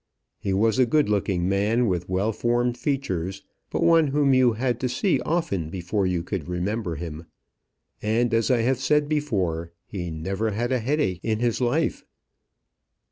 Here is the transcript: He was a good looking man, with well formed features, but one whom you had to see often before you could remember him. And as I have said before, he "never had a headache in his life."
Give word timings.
He 0.39 0.51
was 0.51 0.79
a 0.79 0.87
good 0.87 1.09
looking 1.09 1.47
man, 1.47 1.85
with 1.87 2.09
well 2.09 2.33
formed 2.33 2.75
features, 2.75 3.43
but 3.69 3.83
one 3.83 4.07
whom 4.07 4.33
you 4.33 4.53
had 4.53 4.79
to 4.79 4.89
see 4.89 5.19
often 5.19 5.69
before 5.69 6.07
you 6.07 6.23
could 6.23 6.47
remember 6.47 6.95
him. 6.95 7.27
And 8.01 8.33
as 8.33 8.49
I 8.49 8.61
have 8.61 8.79
said 8.79 9.07
before, 9.07 9.73
he 9.85 10.09
"never 10.09 10.49
had 10.49 10.71
a 10.71 10.79
headache 10.79 11.19
in 11.21 11.37
his 11.37 11.61
life." 11.61 12.03